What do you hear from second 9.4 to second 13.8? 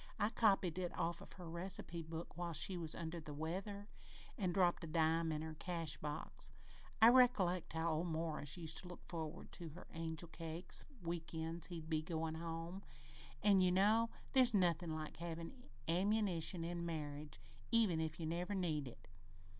to her angel cakes week ends he'd be goin' home, an' you